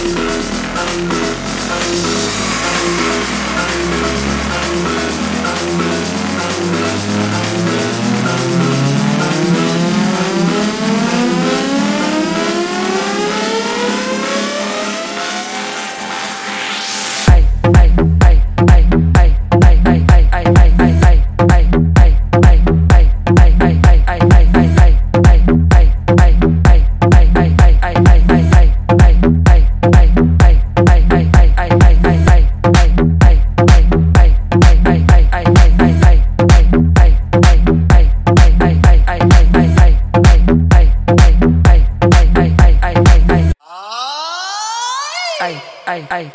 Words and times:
I'm 0.00 0.14
not, 0.14 0.44
I'm 0.76 1.08
not, 1.08 1.36
I'm 1.72 2.02
not. 2.02 2.57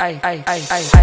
ay, 0.04 0.20
ay, 0.22 0.38
ay, 0.46 0.62
ay. 0.68 0.93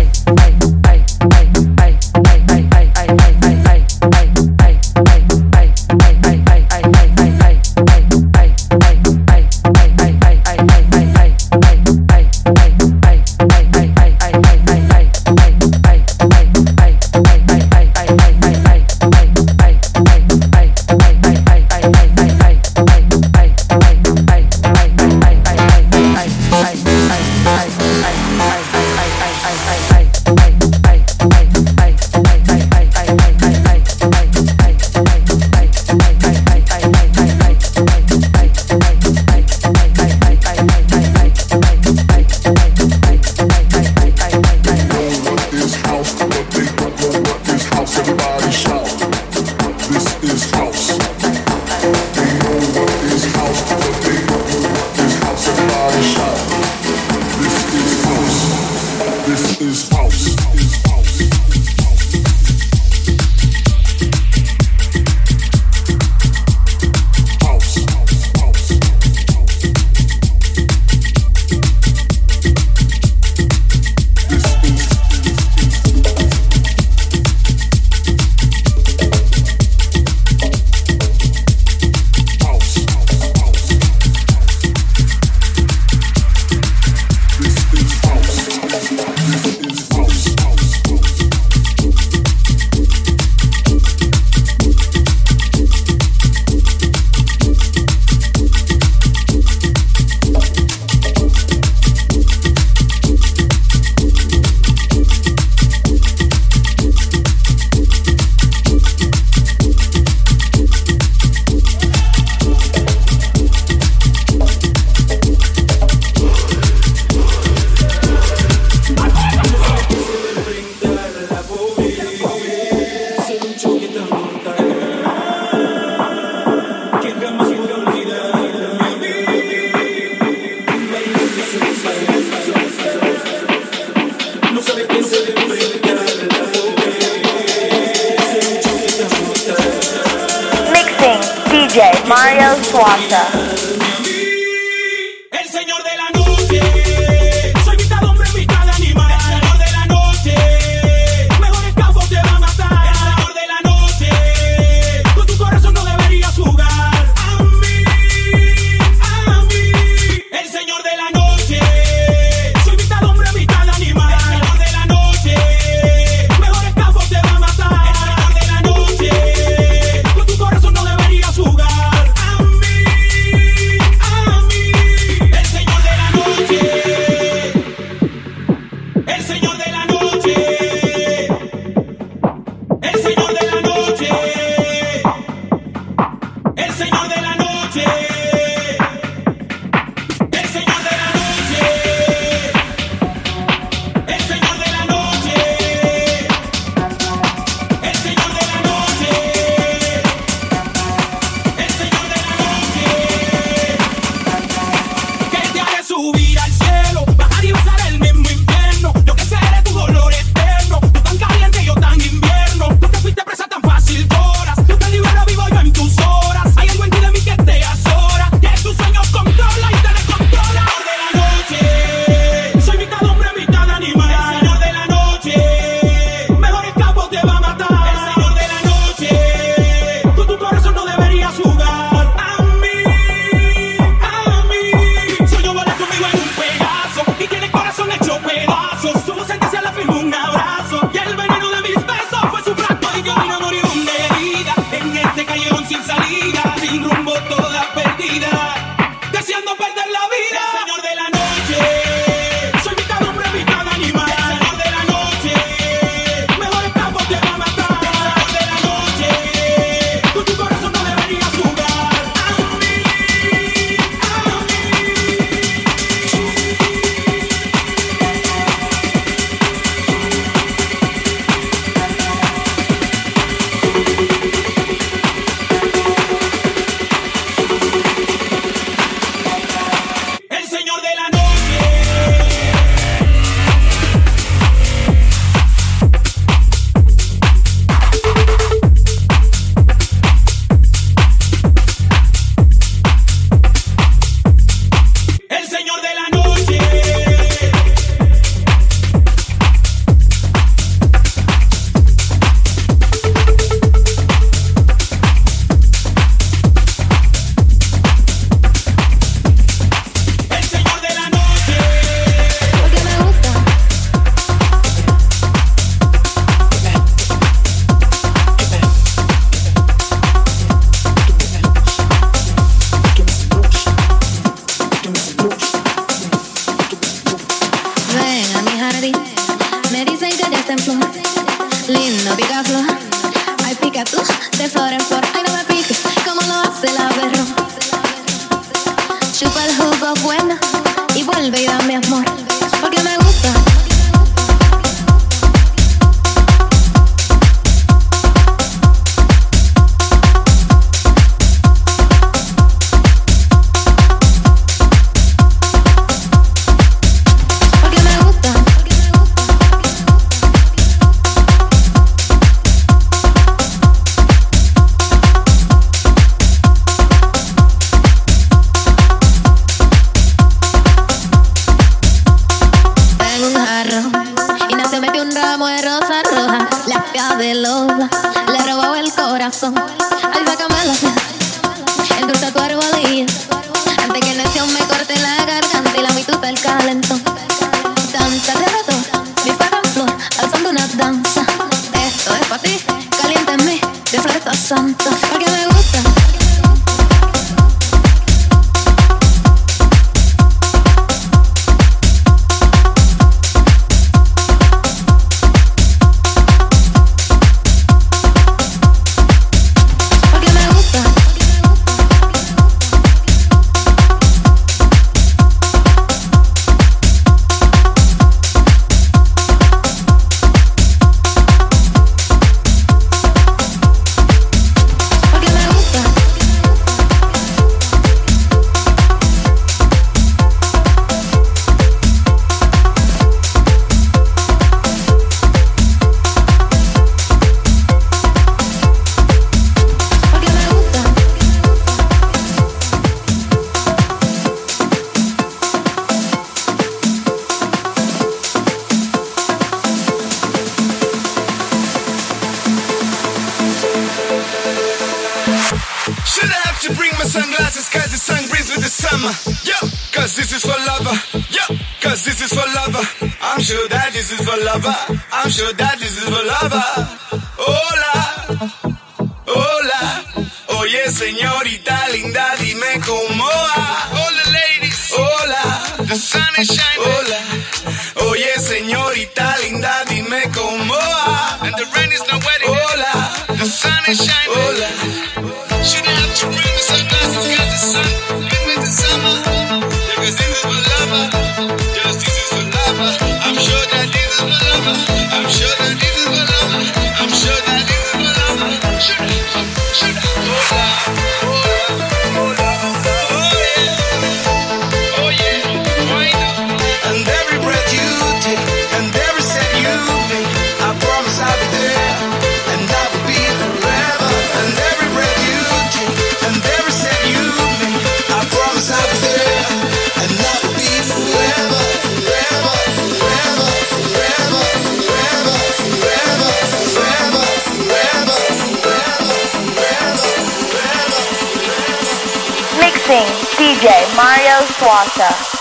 Awesome 534.84 535.41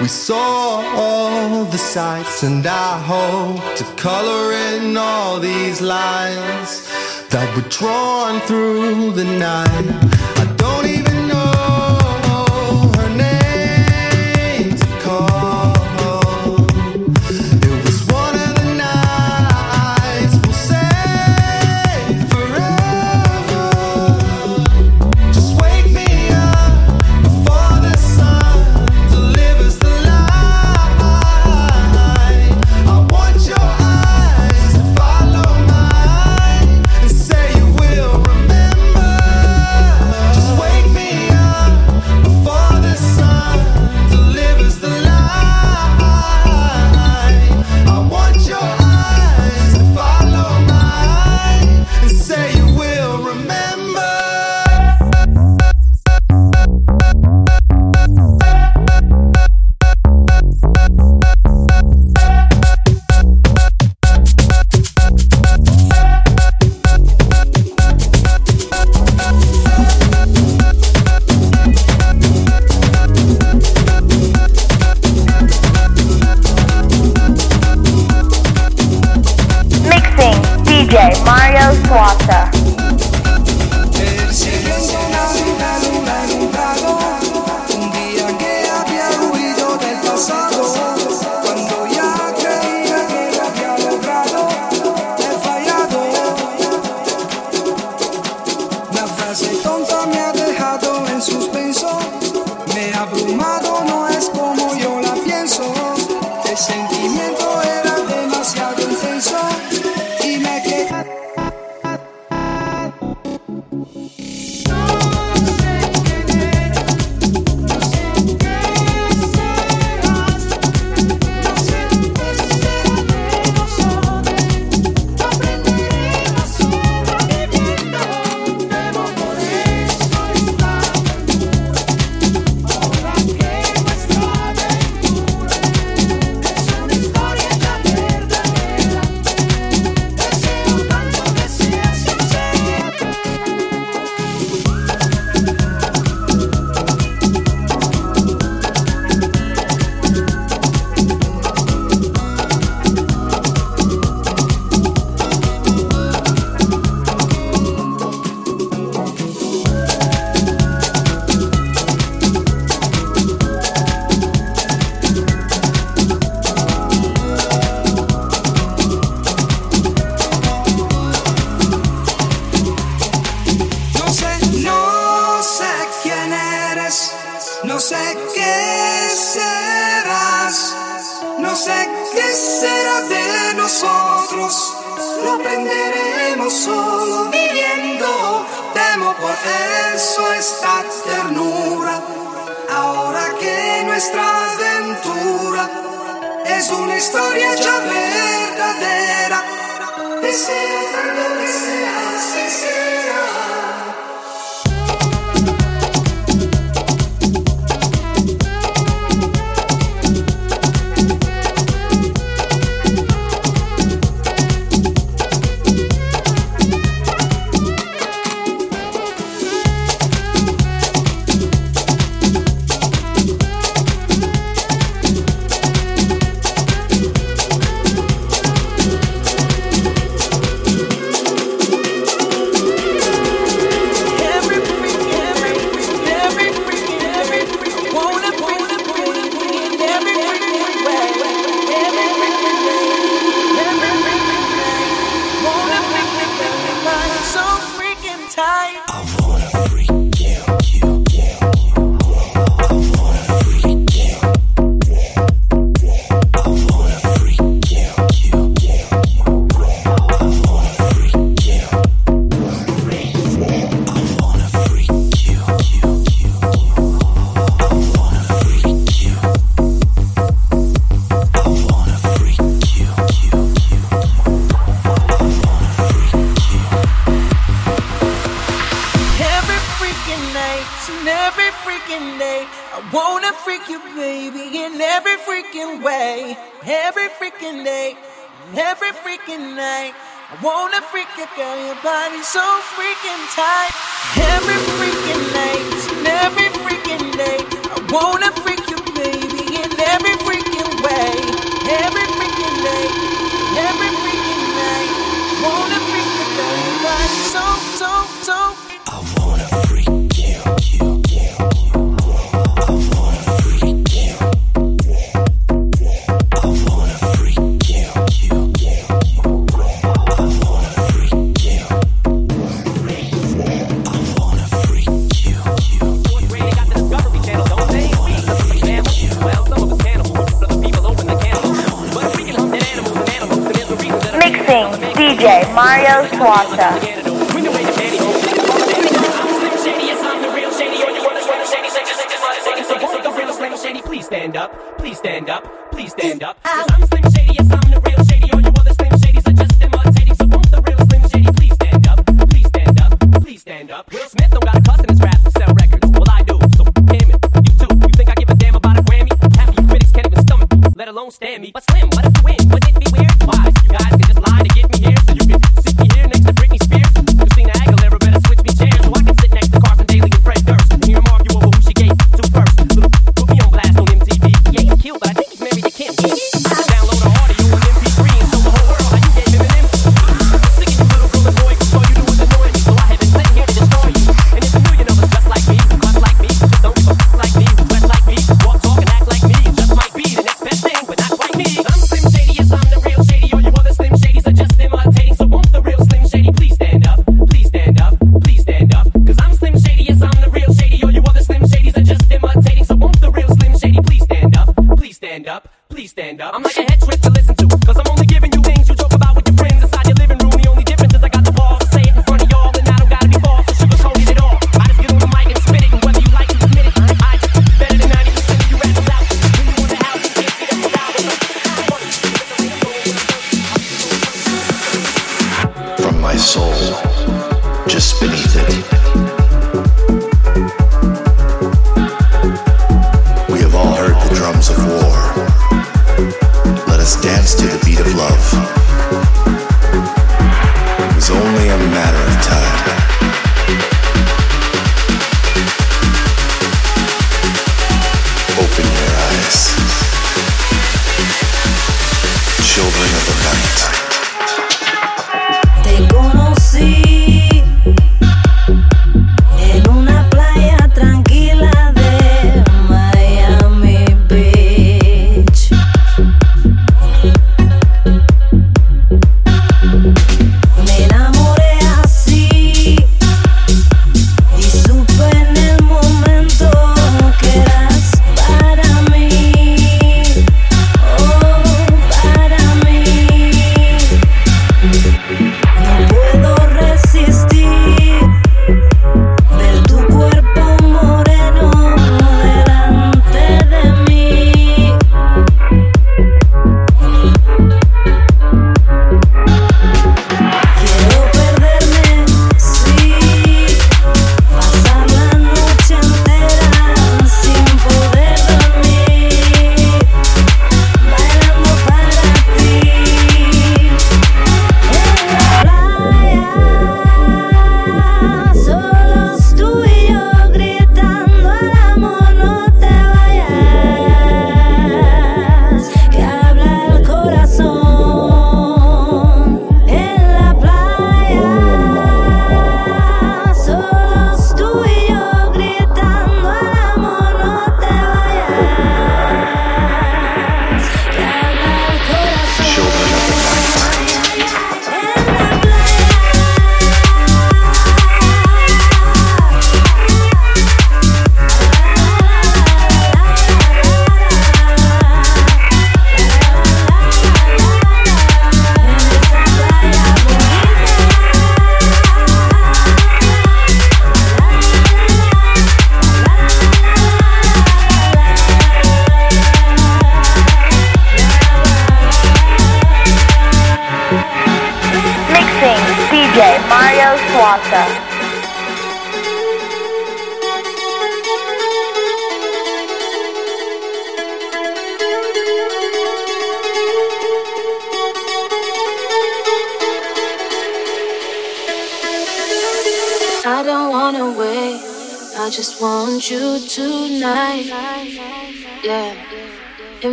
We 0.00 0.08
saw 0.08 0.80
all 0.96 1.64
the 1.66 1.76
sights, 1.76 2.42
and 2.42 2.66
I 2.66 2.98
hope 3.00 3.76
to 3.76 3.84
color 3.96 4.52
in 4.54 4.96
all 4.96 5.38
these 5.38 5.82
lines 5.82 6.88
that 7.28 7.54
were 7.54 7.68
drawn 7.68 8.40
through 8.40 9.12
the 9.12 9.24
night. 9.24 10.09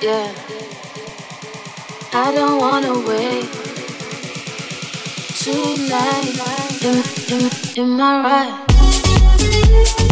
yeah. 0.00 0.32
I 2.12 2.32
don't 2.32 2.58
wanna 2.58 2.92
wait 3.06 3.50
tonight. 5.38 6.38
Am, 6.82 7.02
am, 7.32 7.50
am 7.76 8.00
I 8.00 8.22
right? 8.22 10.07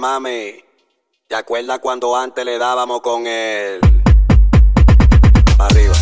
mami. 0.00 0.64
¿Te 1.28 1.36
acuerdas 1.36 1.78
cuando 1.78 2.16
antes 2.16 2.44
le 2.44 2.58
dábamos 2.58 3.02
con 3.02 3.26
él. 3.26 3.80
Arriba, 5.58 5.94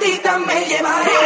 patita 0.00 0.38
me 0.38 0.64
llevaré. 0.66 1.19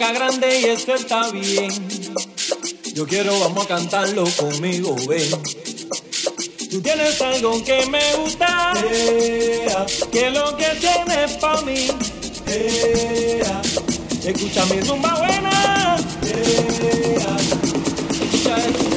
Boca 0.00 0.12
grande 0.12 0.60
y 0.60 0.64
eso 0.64 0.94
está 0.94 1.30
bien. 1.30 1.70
Yo 2.94 3.06
quiero, 3.06 3.38
vamos 3.38 3.66
a 3.66 3.68
cantarlo 3.68 4.24
conmigo, 4.36 4.96
ven. 5.06 5.30
Tú 6.70 6.80
tienes 6.80 7.20
algo 7.20 7.62
que 7.64 7.84
me 7.86 8.00
gusta, 8.16 8.72
que 10.10 10.30
lo 10.30 10.56
que 10.56 10.66
tienes 10.80 11.32
pa' 11.32 11.60
mí. 11.62 11.88
Escucha 14.24 14.64
mi 14.66 14.82
zumba 14.82 15.16
buena. 15.18 15.96
Escucha 18.22 18.56
esto. 18.56 18.90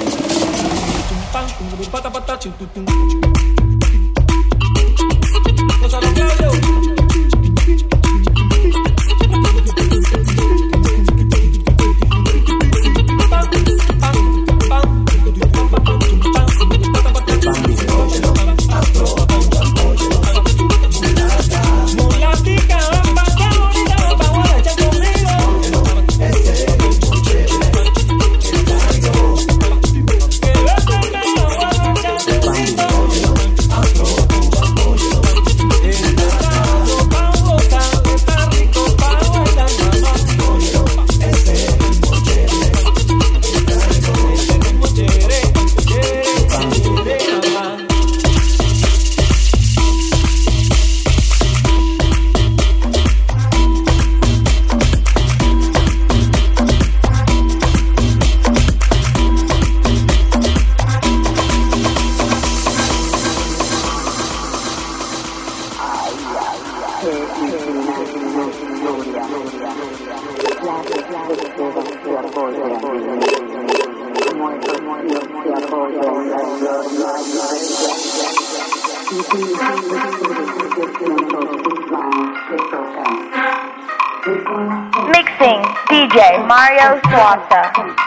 Mixing 85.14 85.62
DJ 85.88 86.44
Mario 86.48 87.00
Swassa. 87.02 88.03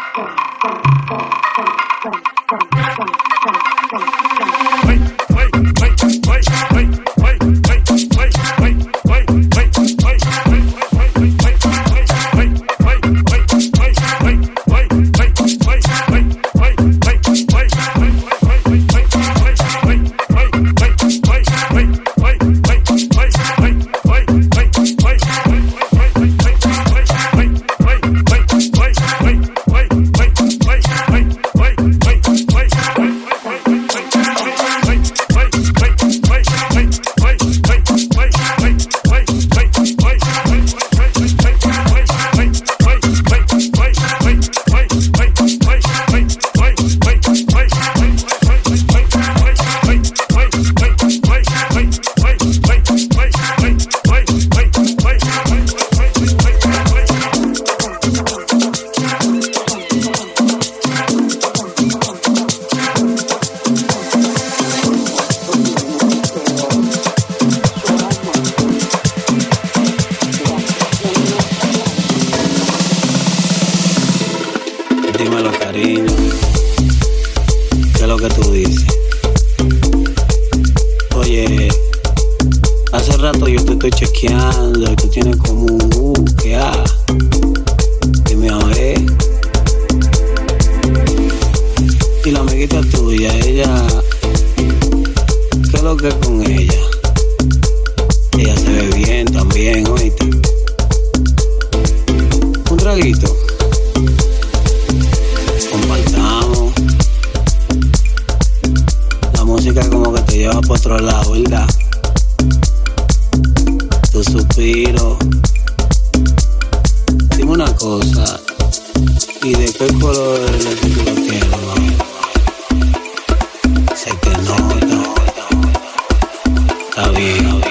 Gaudí. 127.17 127.64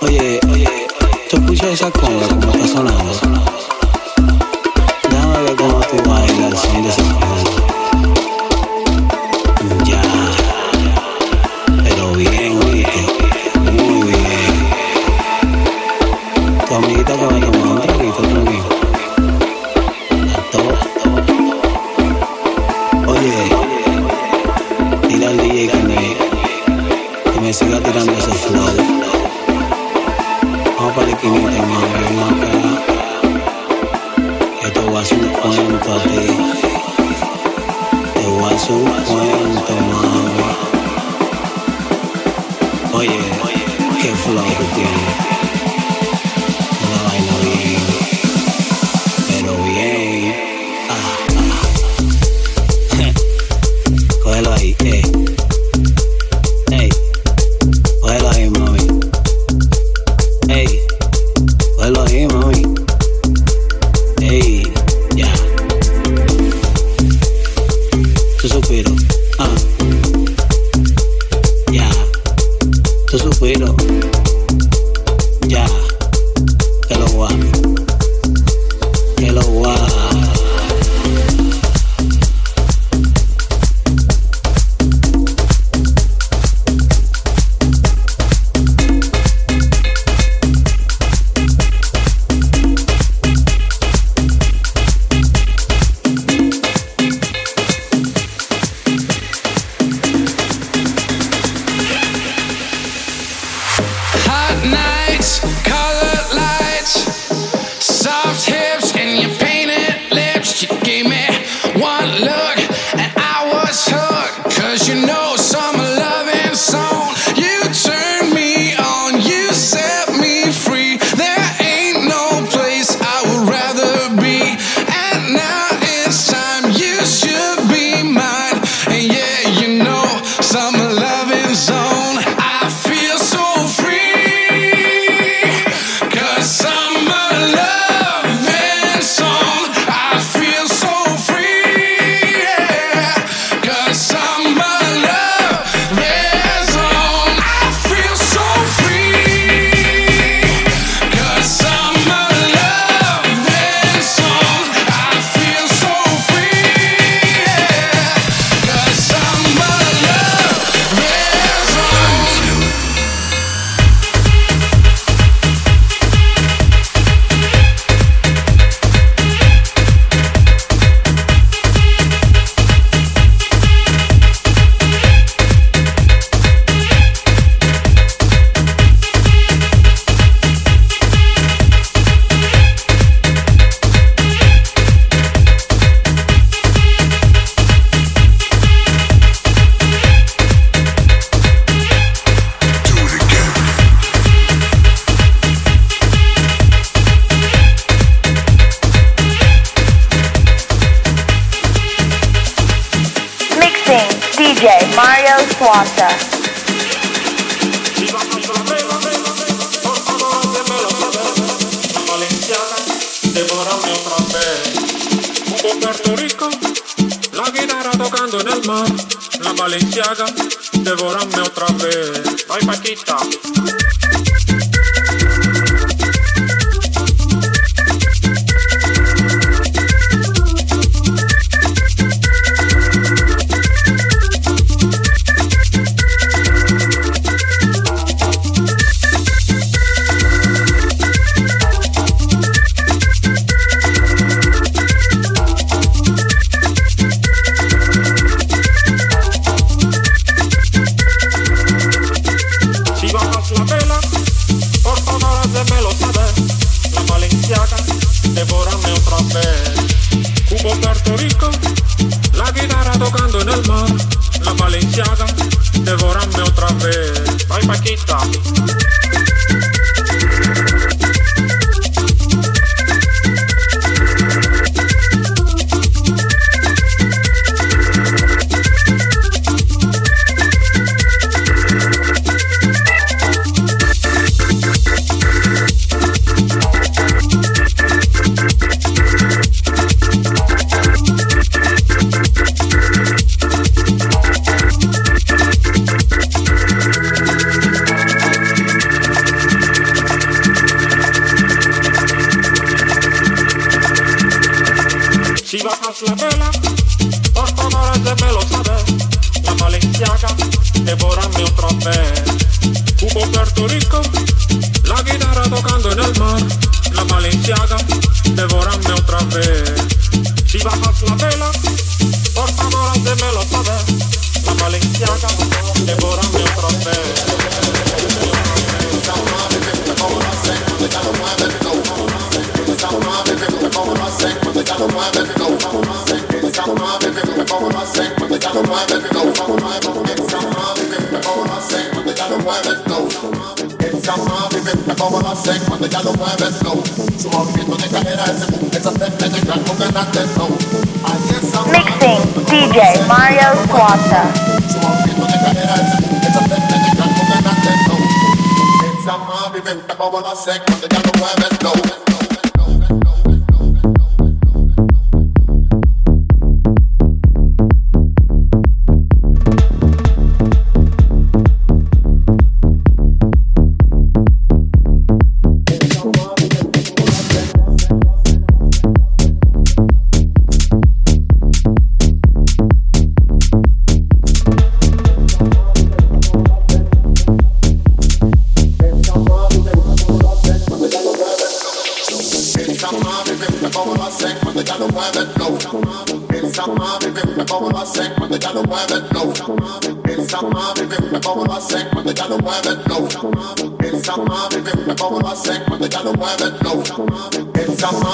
Oye, 0.00 0.40
oye, 0.50 0.68
¿tú 1.30 1.36
escuchas 1.36 1.68
esa 1.68 1.90
conga 1.92 2.26
como 2.26 2.50
está 2.50 2.66
sonando? 2.66 3.47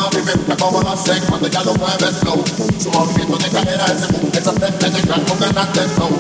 a 0.05 0.11
vivir 0.11 0.39
Me 0.47 0.57
como 0.57 0.81
lo 0.81 0.91
hacen 0.91 1.23
cuando 1.29 1.49
ya 1.49 1.63
lo 1.63 1.75
mueves 1.75 2.17
slow 2.21 2.45
Su 2.79 2.91
movimiento 2.91 3.37
de 3.39 3.51
cadera 3.51 3.87
es 3.87 4.03
Esa 4.37 4.53
gente 4.53 4.91
de 4.91 5.01
gran 5.03 5.21
con 5.25 5.39
ganas 5.39 5.73
de 5.73 5.81
flow 5.83 6.11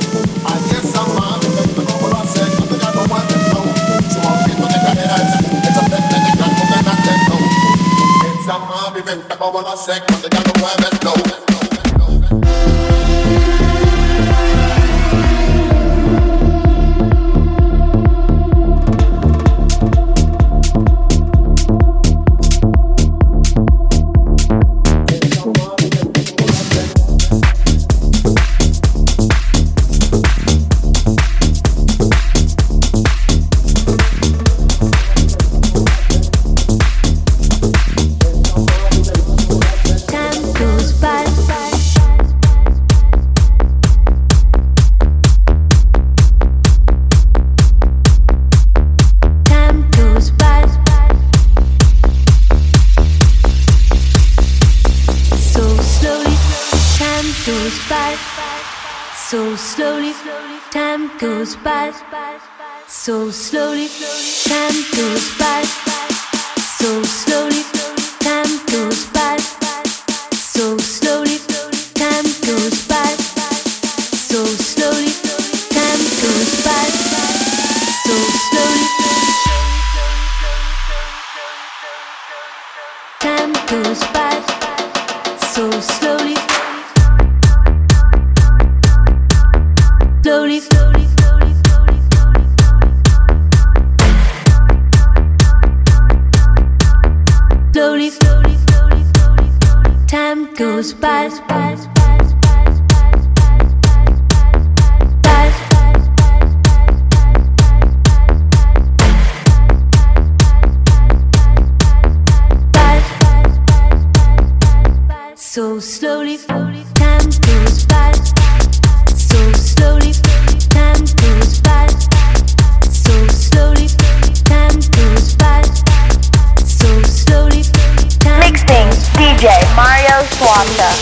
Así 0.45 0.76
es 0.76 0.95
a 0.95 1.39
vivir 1.41 1.76
Me 1.76 1.85
como 1.85 2.09
lo 2.09 2.16
hacen 2.18 2.49
cuando 2.57 2.76
ya 2.78 2.91
lo 2.91 3.07
mueves 3.07 3.43
slow 3.49 3.64
Su 4.12 4.18
movimiento 4.20 4.66
de 4.66 4.80
cadera 4.87 5.16
es 5.16 5.68
Esa 5.68 5.82
gente 5.82 6.14
de 6.14 6.37
gran 6.37 6.55
con 6.55 6.68
ganas 6.70 6.99
de 7.05 7.12
flow 7.24 7.43
Esa 8.41 8.55
a 8.55 8.91
vivir 8.91 9.24
Me 9.28 9.37
como 9.37 9.61
lo 9.61 9.72
hacen 9.72 10.03
cuando 10.07 10.28
ya 10.28 10.41
lo 10.41 10.53
mueves 10.61 10.99
slow 11.01 11.53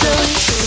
solution 0.03 0.62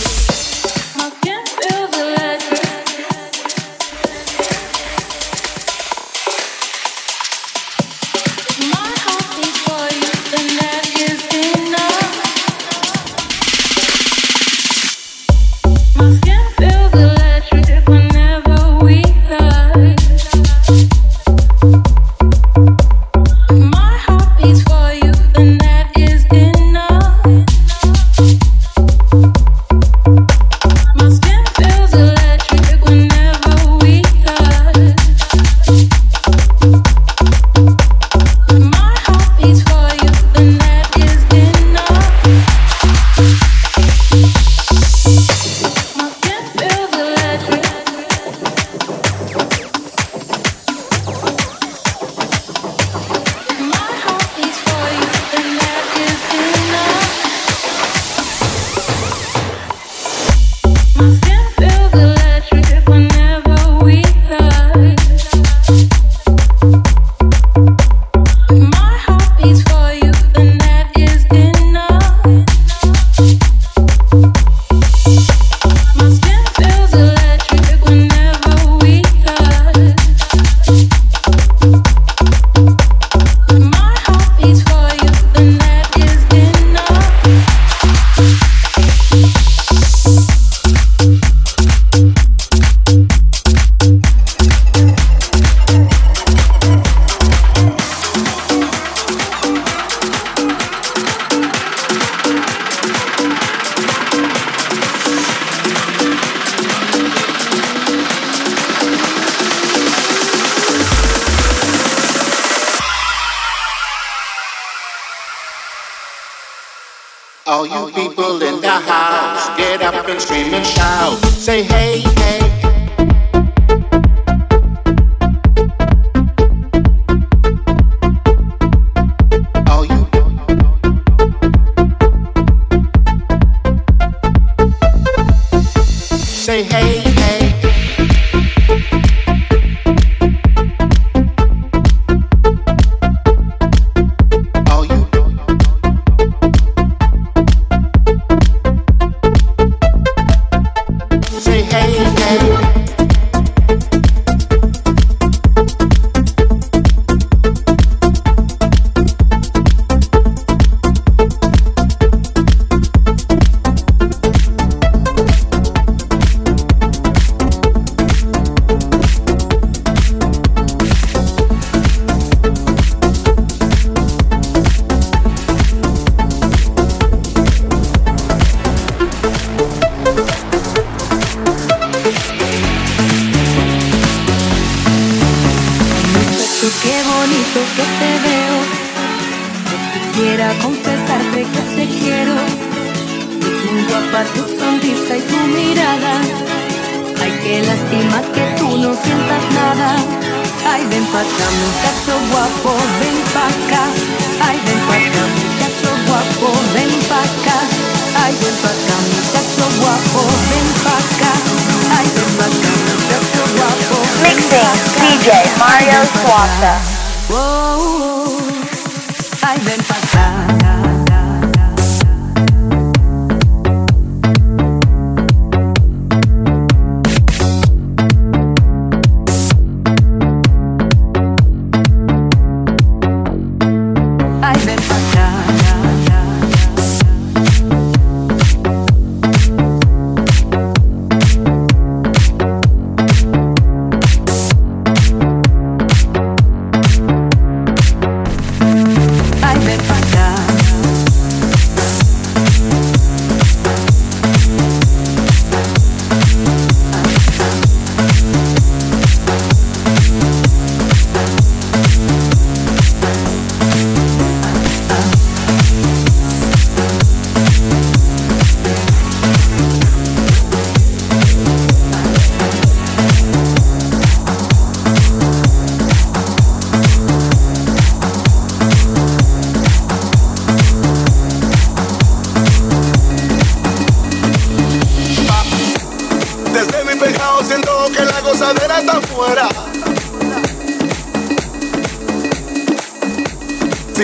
say 136.57 136.63
hey. 136.63 137.16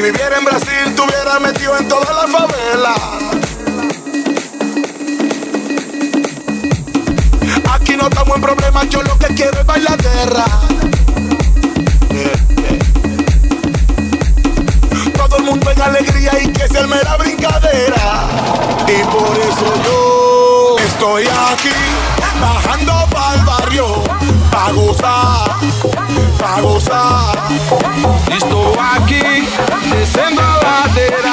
Si 0.04 0.12
viviera 0.12 0.38
en 0.38 0.44
Brasil, 0.44 0.96
tuviera 0.98 1.40
metido 1.40 1.78
en 1.78 1.88
toda 1.88 2.12
la 2.12 2.28
favela. 2.28 2.94
Aquí 7.72 7.96
no 7.96 8.10
estamos 8.10 8.36
en 8.36 8.42
problemas, 8.42 8.90
yo 8.90 9.02
lo 9.02 9.18
que 9.18 9.28
quiero 9.28 9.58
es 9.62 9.66
bailadera. 9.66 10.46
Todo 15.16 15.38
el 15.38 15.44
mundo 15.44 15.72
en 15.72 15.82
alegría 15.82 16.32
y 16.42 16.48
que 16.52 16.68
se 16.68 16.80
arme 16.80 16.98
la 17.02 17.16
brincadera. 17.16 18.28
Y 18.90 19.04
por 19.06 19.38
eso 19.38 19.74
yo 19.86 20.76
estoy 20.80 21.24
aquí 21.24 21.70
bajando 22.42 23.08
para 23.10 23.36
el 23.36 23.46
barrio, 23.46 24.04
pa' 24.52 24.72
gozar, 24.74 25.56
pa' 26.38 26.60
gozar. 26.60 28.33
Estou 28.74 28.82
aqui, 28.82 29.22
descendo 29.88 30.42
a 30.42 30.56
ladeira 30.56 31.30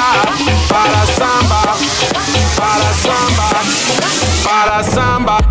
para 0.69 1.05
samba, 1.07 1.75
para 2.55 2.93
samba, 2.93 3.49
para 4.43 4.83
samba. 4.83 5.50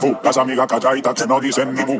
tú. 0.00 0.16
Las 0.22 0.36
amigas 0.36 0.66
calladitas 0.66 1.14
que 1.14 1.26
no 1.26 1.38
dicen 1.38 1.74
ni 1.74 1.84
mu. 1.84 1.98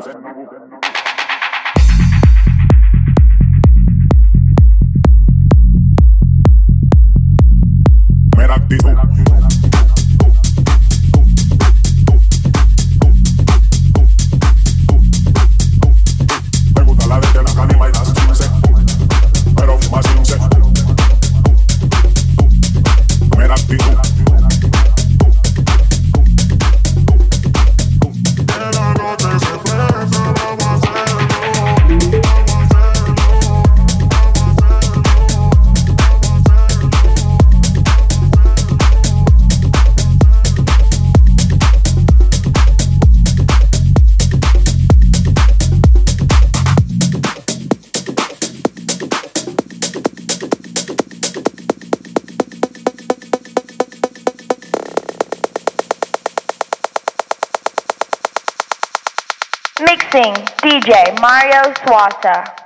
Sparta 62.21 62.60